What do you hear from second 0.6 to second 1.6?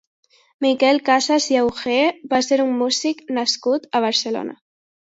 Miquel Casas i